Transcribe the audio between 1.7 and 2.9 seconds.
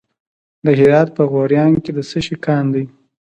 کې د څه شي کان دی؟